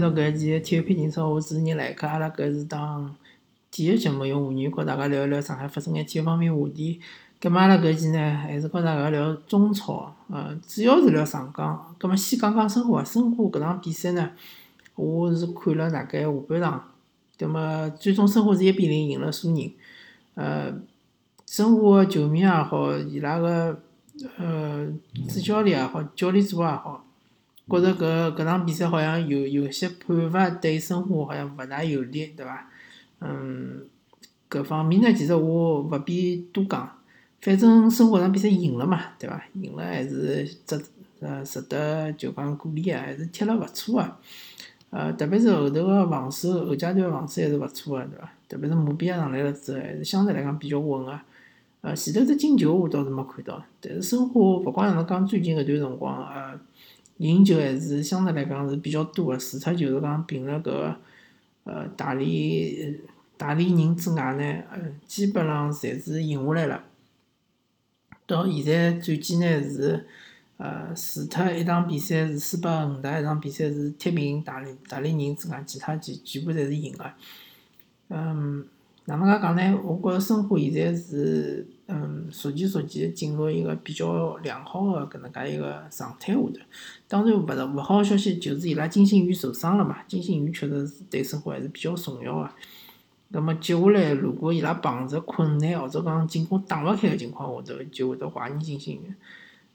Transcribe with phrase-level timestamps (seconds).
[0.00, 2.06] 到搿一期体育篇情操，我主持人来客。
[2.06, 3.14] 阿拉搿是档
[3.70, 7.00] 体育节目，用沪语和大家聊一聊上海发生眼体育方面话题。
[7.40, 11.94] 葛末阿拉搿期呢，还是和大家聊中超，呃，主要是聊上港。
[11.98, 14.30] 葛末先讲讲申花，申花搿场比赛呢，
[14.94, 16.84] 我是看了大概下半场。
[17.38, 19.72] 葛末最终申花是一比零赢了苏宁。
[20.34, 20.72] 呃，
[21.46, 23.80] 申花球迷也好，伊拉个
[24.36, 24.86] 呃
[25.28, 27.06] 主教练也好，教练组也好。
[27.70, 32.68] 觉着搿搿场比赛好像有有些判罚对申花好像勿大有利，对伐？
[33.20, 33.86] 嗯，
[34.50, 36.90] 搿方面呢，其实我勿便多讲。
[37.40, 39.42] 反正申花场比赛赢了嘛，对伐？
[39.54, 40.82] 赢了还是值
[41.20, 44.18] 呃值得就讲鼓励啊，还是踢了勿错啊。
[44.90, 48.32] 呃，特别是后头个防守，后阶段防守还是勿错个，对伐？
[48.48, 51.20] 特别是姆比亚上来了之后，还是相对来讲比较稳个。
[51.82, 56.58] 呃，前头只进球我倒是没看到，但是申花勿光像侬讲最近搿段辰光，呃。
[57.20, 60.96] 赢球还是相对来讲是比较多的，除脱就是讲平了搿个
[61.64, 62.98] 呃大连
[63.36, 66.82] 大连人之外呢，呃基本上侪是赢下来了。
[68.26, 70.06] 到现在战绩呢是
[70.56, 77.12] 呃除脱一场比赛是输拨恒大，一场比赛是踢平大连大连人之外，其他全全部侪是赢的。
[78.08, 78.66] 嗯，
[79.04, 79.78] 哪能介讲呢？
[79.84, 81.66] 我觉着申花现在是。
[81.92, 86.48] 嗯，逐渐逐渐进入一个比较良好的搿能介一个状态下头。
[87.08, 89.96] 当然，勿是勿好消息就是伊拉金星宇受伤了嘛。
[90.06, 92.50] 金星宇确实是对生活还是比较重要个。
[93.32, 99.12] 葛末接下来，如果伊拉碰着困难或者讲进攻打勿开个情况下头，就会得怀疑金星宇。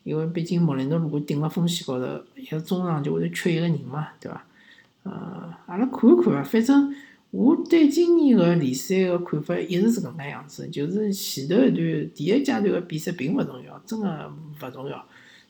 [0.04, 4.46] 因为毕竟莫雷诺如果顶辣锋线高头，一个中场就会得缺一个人嘛，对伐？
[5.04, 6.96] 呃，阿拉看一看伐，反正。
[7.35, 14.31] 我对今年个联赛个看法一直是搿能样子，就是前头一段第一阶段个比赛并勿重要，真个
[14.62, 15.06] 勿重要，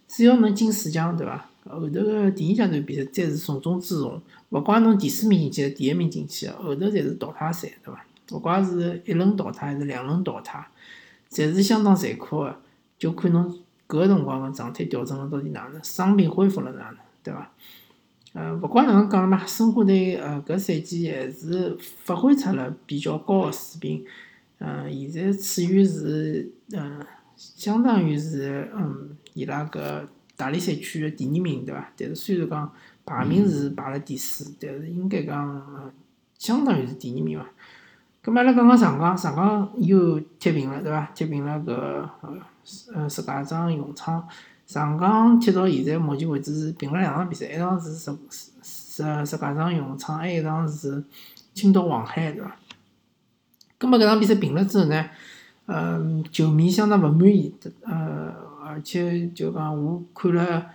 [0.08, 1.48] 只要能进四强，对伐？
[1.66, 4.20] 后头个第二阶段比赛再是重中之重，
[4.50, 8.04] 勿怪侬第四名进去，第一名进去，后头侪是淘汰赛，对伐？
[8.32, 10.68] 勿怪是一轮淘汰还是两轮淘汰，
[11.30, 12.60] 侪是相当残酷个，
[12.98, 13.46] 就看侬
[13.88, 17.52] 搿个辰光个状态调整了到底哪能，伤病恢复了哪能，对伐？
[18.38, 24.06] 呃，勿管哪能讲嘛，申花队呃搿赛季还是发挥出了比较高个水平，
[24.60, 27.00] 呃，现在处于是嗯，
[27.38, 31.90] 相当于是嗯，伊拉搿大连赛区个第二名对伐？
[31.96, 32.70] 但是虽然讲
[33.06, 35.94] 排名是排了第四，但是应该讲
[36.38, 37.46] 相当于是第二名伐？
[38.22, 41.10] 咁么阿拉讲讲上港，上港又踢平了对伐？
[41.16, 41.74] 踢平了搿
[42.94, 44.28] 呃石家庄永昌。
[44.66, 48.12] 上港踢到现在，目前为止是平了两场比赛，一场是石
[48.64, 51.04] 石石家庄永昌，还有一场是
[51.54, 52.56] 青岛黄海，对伐？
[53.78, 55.06] 葛末搿场比赛平了之后呢，
[55.68, 58.34] 呃，球迷相当勿满意，呃，
[58.64, 60.66] 而且就讲我看了，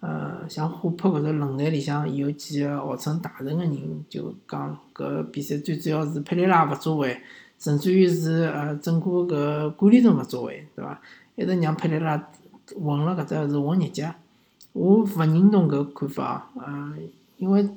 [0.00, 7.16] 呃，像虎扑搿个论坛里向有几个号称大神个人，就讲搿比赛最主要是佩雷拉勿作为，
[7.60, 11.00] 甚至于是呃整个搿管理层勿作为，对伐？
[11.36, 12.28] 一直让佩雷拉。
[12.74, 14.12] 混了搿只是混日脚，
[14.72, 17.68] 我勿认同搿看法哦，嗯，因为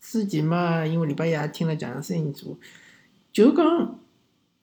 [0.00, 2.56] 之前嘛，因为礼拜一也听了强生声做，
[3.32, 3.98] 就讲，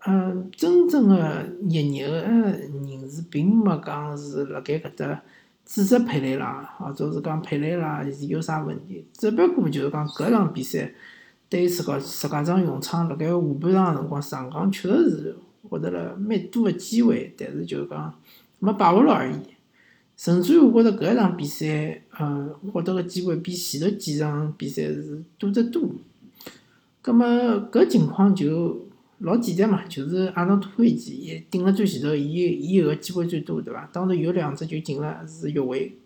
[0.05, 5.21] 嗯，真正个热热个人士并没讲是辣盖搿搭
[5.65, 10.93] 指责佩雷拉，或者是讲佩雷拉是有啥问题，只不过就是讲搿场比赛
[11.49, 15.35] 对自家石家庄永昌辣盖下半场个辰光，上港确实是
[15.69, 18.13] 获得了蛮多个机会，但是就是讲。
[18.63, 19.35] 没把握牢而已，
[20.15, 25.81] 甚至我觉着搿一场比赛，嗯，获得个机会比前头几场比赛是多得多。
[27.01, 27.25] 葛末
[27.71, 28.85] 搿情况就
[29.17, 33.89] 老简单嘛，就是阿诺托维奇也顶了最前头，伊伊有个机会最多，对伐？
[33.91, 35.97] 当然有两只就进了是越位，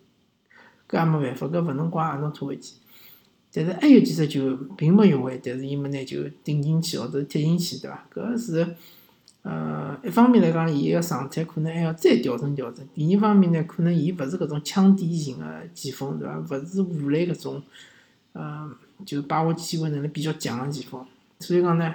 [0.88, 2.76] 搿也没办法，搿勿能怪阿诺托维奇。
[3.52, 8.08] 但是还有几只球并没越位，但是伊没拿球顶进去或者踢进去，对伐？
[8.14, 8.66] 搿是。
[9.48, 16.36] 呃，一方面来讲，伊个状态可能还要再调整调整；第二方面呢，可能伊勿是搿种枪点型个前锋，对伐？
[16.40, 17.62] 勿是武磊搿种，
[18.32, 18.68] 呃，
[19.04, 21.00] 就把握机会能力比较强个前锋。
[21.38, 21.94] 所以讲呢，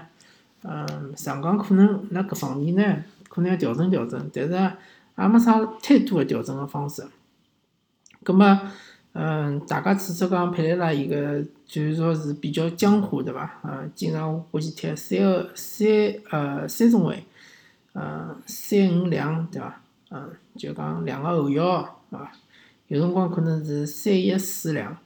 [0.63, 7.05] 嗯，上港可能辣搿方面呢，可能要调整调整，但是也没啥太多个调整个方式。
[8.23, 8.57] 葛末，
[9.11, 13.59] 嗯，大家指出讲佩雷拉伊个就是说是比较僵化，对伐？
[13.63, 15.85] 呃，经常欢喜踢三个三
[16.29, 17.21] 呃三中卫。
[17.93, 19.81] 嗯，三五两对伐？
[20.09, 22.31] 嗯，就讲两个后腰，对伐？
[22.87, 24.97] 有辰光可能是三一四两，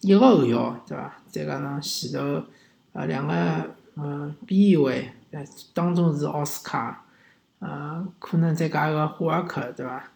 [0.00, 1.16] 一个后腰，对伐？
[1.30, 2.42] 再加上前头
[2.92, 7.04] 呃两个嗯边卫，呃当中是奥斯卡，
[7.58, 10.10] 呃可能再加一个霍尔克，对伐？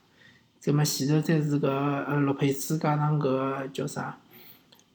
[0.59, 4.19] 再末前头再是个呃洛佩兹加上个叫啥？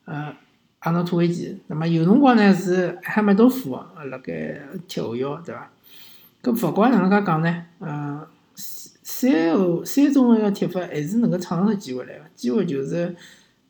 [0.06, 0.36] 呃
[0.80, 1.60] 阿诺托维奇。
[1.66, 3.76] 那么有辰光呢是哈梅多夫
[4.12, 5.70] 辣盖踢后腰，对伐？
[6.46, 7.66] 搿勿管哪能介讲呢？
[7.80, 13.16] 嗯，三后三中个踢法还是能够创造机会来个，机会就是，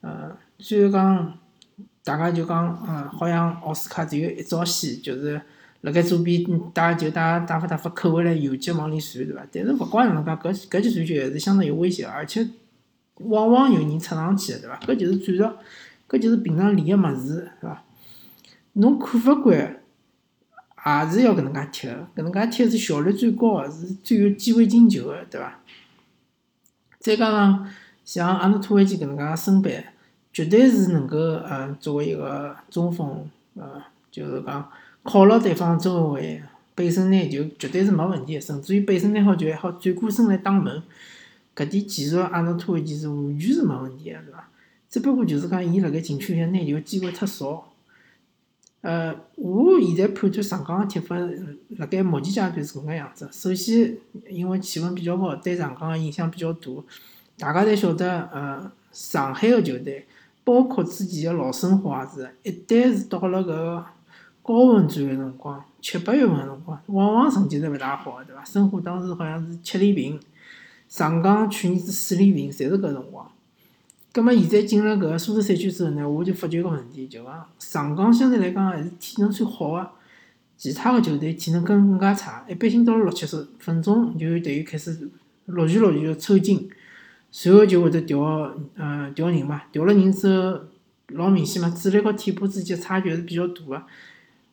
[0.02, 1.38] 呃，虽然讲
[2.04, 5.42] 大家就讲，嗯，好像奥斯卡只有一招线，就是
[5.82, 6.44] 辣盖左边
[6.74, 9.48] 打就打打发打发扣回来右脚往里传，对伐？
[9.54, 12.46] 但是勿管哪能介，搿搿记传球还是相当有威胁个，而且。
[13.20, 14.78] 往往有人插上去个，对伐？
[14.86, 15.56] 搿就是战术，
[16.10, 17.82] 搿就是平常练个物事，是伐？
[18.74, 19.78] 侬看勿惯
[20.86, 25.60] 也是要搿能介踢个，搿能介踢是效率最高个，是最有机会进球个，对伐？
[27.00, 27.68] 再加上
[28.04, 29.72] 像阿诺托维奇搿能介身板，
[30.32, 34.70] 绝对是能够呃作为一个中锋，呃，就是讲
[35.02, 36.42] 靠牢对方中后卫
[36.76, 40.84] 背身拿球，绝对是没问题个，甚至于背身拿好球还好转过身来打门。
[41.56, 44.50] 搿点技术，阿诺托维奇是完全是没问题个，对伐？
[44.90, 47.72] 只不过就是讲，伊辣盖禁区里向拿球机会太少。
[48.86, 51.18] 呃，我现在判断上港个踢法，
[51.78, 53.28] 辣盖目前阶段是搿个样子。
[53.32, 53.98] 首先，
[54.30, 56.70] 因为气温比较高，对上港个影响比较大。
[57.40, 60.06] 大家侪晓得，呃，上海个球队，
[60.44, 63.84] 包括之前个老申花也是，一旦是到了搿
[64.44, 68.46] 高温转个辰光，七八月份个辰光，往往成绩是勿大好个，对伐？
[68.46, 70.20] 申花当时好像是七连平。
[70.88, 73.28] 上港去年是四连平，侪是搿辰光。
[74.16, 79.92] 葛末现在进了搿个苏州赛区之后呢，我就发觉一个问题，就讲上港相对来讲还是体能最好个，
[80.56, 82.46] 其他个球队体能更更加差。
[82.48, 85.10] 一般性到了六七十分钟，就等于开始
[85.48, 86.70] 陆续陆续抽筋，
[87.30, 88.22] 随后就会得调，
[88.76, 89.64] 呃，调人嘛。
[89.74, 90.60] 调了人之后，
[91.10, 93.84] 老明显嘛，主力和替补之间差距还是比较大个。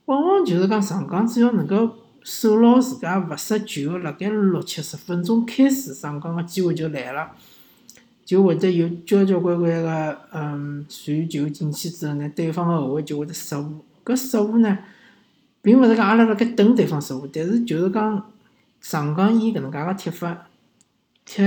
[0.06, 1.98] 往往就是讲上港只要能够。
[2.24, 7.32] 守牢自家勿失球，辣盖六七十分钟开始，上港个机会就来了，
[8.32, 13.84] 就会得有交交关关个嗯传球进去之后呢，对方个后卫就会得失误。
[14.02, 14.78] 搿失误呢，
[15.60, 18.32] 并勿是讲阿拉辣盖等对方失误，但是就是讲
[18.80, 20.46] 上港以搿能介个踢法，
[21.26, 21.42] 踢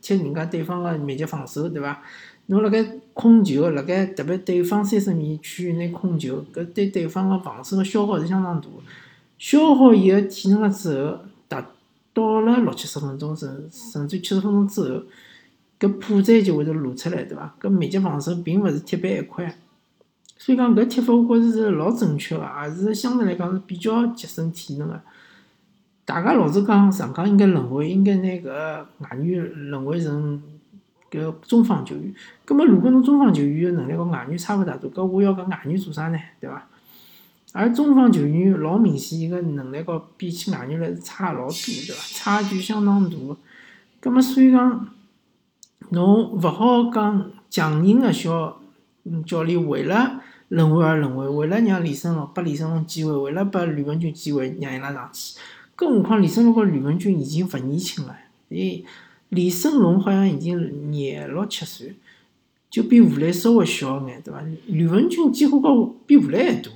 [0.00, 2.02] 踢人家对方个密集防守，对伐？
[2.46, 2.82] 侬辣盖
[3.12, 8.66] 控球，辣盖特别对方三十米区域内控球，搿对对方个防守个消耗是相当大。
[9.36, 11.68] 消耗伊个体能了之后，达
[12.14, 15.02] 到了六七十分钟甚甚至七十分钟之后，
[15.80, 17.54] 搿破绽就会得露出来，对伐？
[17.58, 19.56] 搿密集防守并勿是铁板一块，
[20.36, 25.00] 所以讲搿踢法我觉着是老正确个，也是相对来讲是比较节省体能个。
[26.04, 30.42] 大家老是讲上港应该轮回，应该拿搿外援轮回成
[31.10, 32.12] 搿中方球员。
[32.44, 36.18] 葛末如果侬中方球员个能力和外援差勿大多，搿我要搿外援做啥呢？
[36.40, 36.66] 对伐？
[37.52, 42.02] 而中方球员老明显，伊个能力高比起外援来是差老多，对伐？
[42.12, 43.16] 差距相当大。
[44.00, 44.88] 葛末所以讲，
[45.90, 48.60] 侬勿好讲强硬个小
[49.26, 55.38] 教练为了轮回而轮回，为了让李胜龙拨李胜龙机会，为了拨吕文君机会让伊拉上去。
[55.76, 58.16] 更何况李胜龙和吕文君已经勿年轻了，
[58.48, 58.84] 伊，
[59.30, 61.94] 李胜龙好像已经廿六七岁，
[62.68, 64.42] 就比吴磊稍微小一眼，对伐？
[64.66, 66.70] 吕文君几乎高比吴磊还大。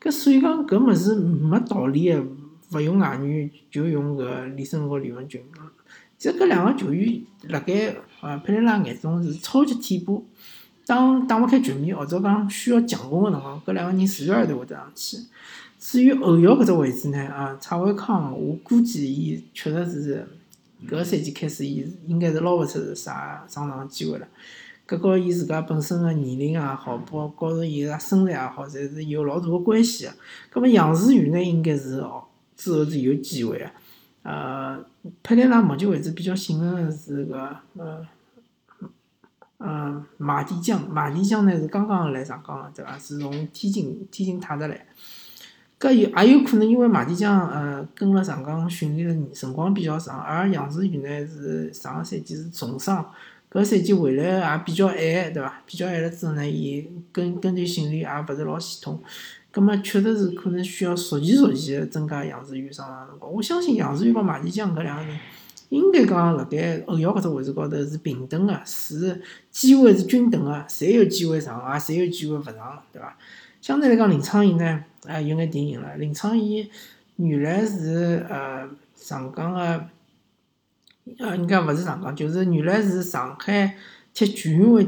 [0.00, 2.24] 搿所以讲，搿物事没道理个，
[2.72, 5.40] 勿用外援就用搿李胜龙和李文君。
[6.22, 10.24] 其实搿两个球员辣盖呃佩雷拉眼中是超级替补，
[10.86, 15.16] 当打勿开局面或者讲需要强攻个辰光，搿两个人自然而然会得上去。
[15.80, 20.28] 至于后腰搿只位置呢，啊，蔡伟康，我估计伊确实是
[20.86, 24.28] 搿个赛季开始，伊应该是捞勿出啥上场机会了。
[24.86, 30.12] 搿和伊自家本身个年龄也好，包括着伊个身材也好，侪是有老大个关系个。
[30.50, 32.22] 葛末杨世宇呢，应该是哦，
[32.56, 33.68] 之后是有机会个。
[34.24, 34.71] 呃，
[35.22, 38.06] 佩雷拉目前为止比较信任的是个呃，
[39.58, 42.98] 呃，马蒂江，马蒂江呢是刚刚来上港的，对伐？
[42.98, 44.86] 是从天津天津泰达来。
[45.78, 53.04] 搿有也有可能，因为马蒂江呃跟了上港训练的辰光比较长，而杨世宇呢是上个赛季是重伤。
[53.50, 55.60] 搿赛季回来也比较晚，对伐？
[55.66, 59.02] 比较晚了之后呢，伊跟跟队训练也勿是老系统，
[59.52, 63.32] 葛末确实是可能需要逐渐逐渐增加杨志宇上场辰光。
[63.32, 65.16] 我相信杨志宇帮马蒂江搿两个人，
[65.68, 73.16] 应该讲辣盖后腰搿只位置高头是平等个，是机会是均等个，侪有机会上，也侪有机会勿上，对伐？
[73.60, 75.96] 相对来讲，林昌义呢，哎，有眼定型了。
[75.96, 76.68] 林昌义
[77.16, 79.86] 原来是呃上港个。
[81.18, 83.76] 呃，应该勿是上港，就是原来是上海
[84.14, 84.86] 踢全运会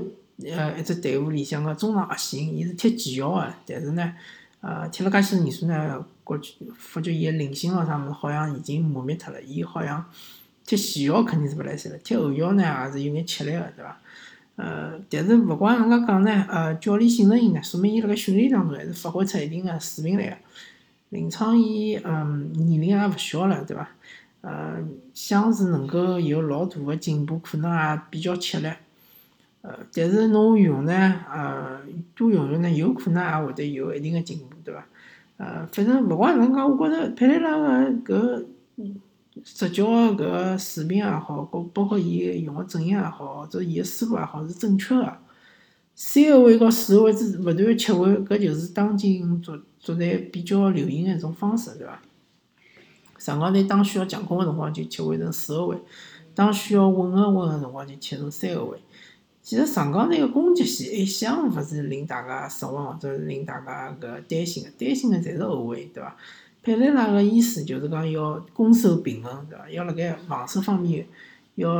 [0.48, 4.14] 呃一只队伍里向个中场核心，伊是踢前腰个，但是呢，
[4.66, 10.02] 呃，踢了介许多年数呢，觉发觉伊个灵性咯啥物事好像已经磨灭脱了，伊好像
[10.64, 14.00] 踢前腰肯定是勿来塞了，踢后腰呢也是有眼吃力个，对伐？
[14.56, 20.36] 呃，但是勿管哪能介讲呢，呃，教练信任伊呢，说明伊辣盖训练当中还是发挥出一定个水平来个。
[21.10, 23.86] 林昌义，嗯，年龄也勿小了，对伐？
[24.40, 28.68] 呃，想是能够有老大个进步，可能也比较吃力。
[29.66, 30.92] 呃，但是侬用呢，
[31.32, 31.80] 呃，
[32.14, 34.86] 多用用呢，有可能也会得有一定个进步，对伐？
[35.38, 38.44] 呃，反正勿管哪能讲，我觉着佩雷拉个搿
[39.42, 45.16] 执教个搿水平也好，包包括伊用个阵型也好，或者伊个思路也好，是正确个。
[45.94, 52.02] 三后卫和四后卫之勿断切换，搿就是当今足足队比较流行个一种方式，对伐？
[53.16, 55.78] 上港队当需要强攻个辰光就切换成四后卫，
[56.34, 58.78] 当需要稳个稳个辰光就切成三后卫。
[59.44, 66.16] 其实上港队个攻击线一向勿是令大家失望或者是令大家搿担心个，担心个侪是后卫，对伐？
[66.62, 69.68] 佩雷拉个意思就是讲要攻守平衡，对伐？
[69.68, 71.06] 要辣盖防守方面
[71.56, 71.70] 要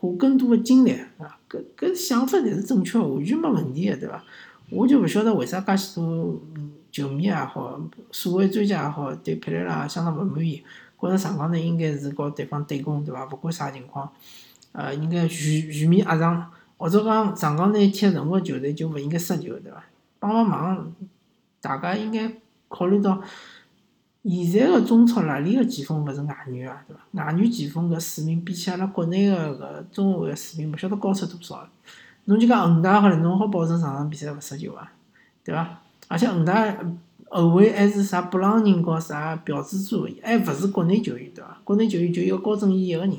[0.00, 4.24] 花更多个精力，啊，搿搿想法侪是正确，完全没问题个，对伐？
[4.68, 6.42] 我就勿晓得为啥介许多
[6.90, 7.80] 球迷也好，
[8.10, 10.64] 所谓专家也好，对佩雷拉相当勿满意，
[11.00, 13.24] 觉着上港队应该是告对方对攻，对伐？
[13.26, 14.10] 勿管啥情况，
[14.72, 16.50] 呃，应该全全面压上。
[16.80, 19.84] 或者讲上港队踢任何球队就勿应该失球，对伐？
[20.18, 20.90] 帮帮忙，
[21.60, 22.32] 大家应该
[22.68, 23.20] 考虑到
[24.22, 27.02] 现在个中超哪里个前锋勿是外援啊，对伐？
[27.12, 31.68] 外援前锋搿水平比起阿拉国内个搿中后卫个水平，勿晓得高出多少。
[32.24, 34.90] 侬就讲恒大好了，侬好保证场场比赛勿失球啊，
[35.44, 35.82] 对伐？
[36.08, 36.74] 而且恒大
[37.28, 41.60] 后卫还是啥布朗宁和啥朴智珠，还勿是国内球员，对伐？
[41.62, 43.14] 国内球员就一个高正义一个人。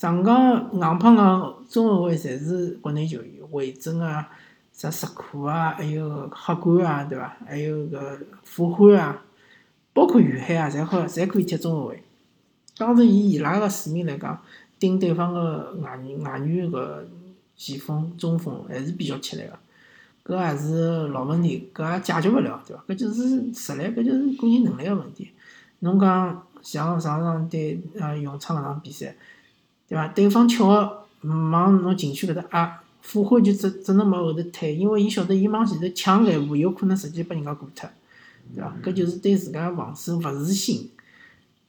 [0.00, 4.26] 上港硬碰硬中后卫侪是国内球员，魏征啊、
[4.72, 7.36] 啥石库啊，还有黑冠啊，对伐？
[7.46, 9.22] 还有个傅欢啊，
[9.92, 12.02] 包括于海啊，侪好，侪可以踢中后卫。
[12.78, 14.40] 当然，以伊拉个水平来讲，
[14.78, 17.06] 顶对方个外援、外援个
[17.54, 19.58] 前锋、中锋还是比较吃力个。
[20.24, 22.82] 搿也是老问题，搿也解决勿了，对伐？
[22.88, 25.30] 搿就是实力，搿就是个人能力个问题。
[25.80, 29.14] 侬讲像上场对呃永昌搿场比赛。
[29.90, 30.08] 对伐？
[30.08, 37.90] 对方巧个往侬禁区搿搭压，傅欢就只只能往后头退，因为伊晓得伊往前头抢一步，有可能直接拨人家过脱，
[38.54, 38.72] 对伐？
[38.82, 40.88] 搿就是对自家防守勿自信，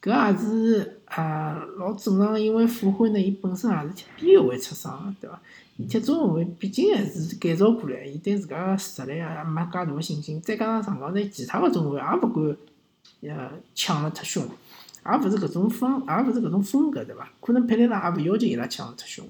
[0.02, 5.42] 搿也是啊老正常，因为傅欢呢，伊本身也是踢边后卫出身个，对伐？
[5.90, 12.58] 踢中后卫毕竟还是改造过来，伊对自家个实力啊没介大个信心，再加上场上港队其他个中后卫也勿敢
[13.22, 14.48] 呃抢了太凶。
[15.04, 17.28] 也勿是搿种风，也勿是搿种风格，对伐？
[17.42, 19.28] 可能佩雷拉也勿要求伊拉抢了太凶，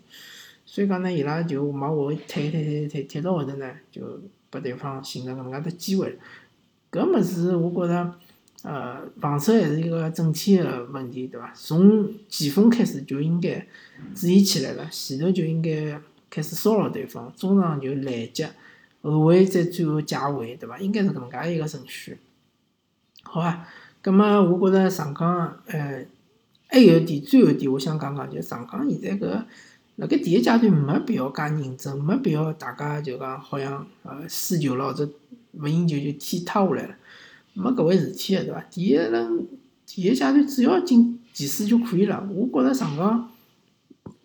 [0.65, 6.19] 所以讲呢，伊拉就往后退退退退退到后头呢，就拨对方寻着搿能介只机会。
[6.91, 8.13] 搿物事我觉着，
[8.63, 11.53] 呃，防守还是一个整体个问题，对伐？
[11.55, 13.65] 从前锋开始就应该
[14.13, 15.97] 注意起来了，前头就应该
[16.29, 18.49] 开始骚扰对方，中场就拦截，
[19.01, 20.77] 后卫再最后解围，对伐？
[20.79, 22.17] 应该是搿能介一个顺序，
[23.23, 23.65] 好伐？
[24.01, 26.05] 葛末我觉着上港，呃，
[26.67, 29.43] 还有一点，最后一点，我想讲讲，就上港现在搿
[29.97, 35.07] 辣盖第一阶段没必要介认真，没必要大家就讲好像呃输球了或者
[35.53, 36.95] 勿赢球就天塌下来了，
[37.53, 38.63] 没搿回事体个对伐？
[38.71, 39.47] 第一轮
[39.85, 42.27] 第一阶段只要进前四就可以了。
[42.33, 43.29] 我觉着上港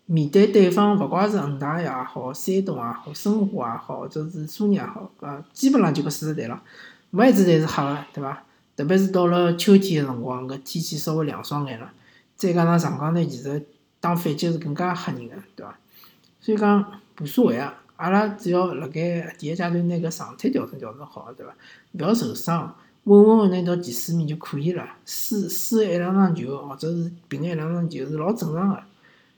[0.05, 6.59] 面对对方，勿管是恒大也好，山东也好，申花也好，或者是苏宁也好，搿基本上就搿四支队了，
[7.11, 8.43] 没一支队是黑个，对伐？
[8.77, 11.91] 特别是到了秋天的辰光，搿天气稍微凉爽眼了，
[12.35, 13.65] 再加上上港队其实
[13.99, 15.79] 打反击是更加吓人个，对伐？
[16.39, 21.51] 所以讲无所谓啊，阿拉只要辣盖第一阶段拿搿状态调整调整好，对伐？
[21.93, 24.87] 勿要受伤，稳稳个拿到第四名就可以了。
[25.03, 28.83] 输输一两场球，或者是平一两场球是老正常个，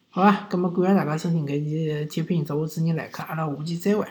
[0.10, 0.48] 好伐？
[0.50, 4.05] 葛末感谢大家收听搿期体育频道，我主持人来客，阿拉下期再会。